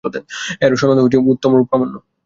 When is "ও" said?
1.53-1.59